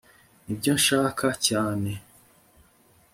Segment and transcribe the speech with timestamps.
[0.43, 1.91] nibyo nshaka cyane